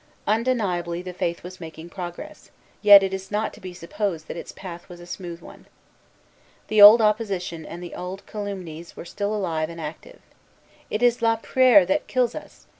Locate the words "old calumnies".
7.93-8.95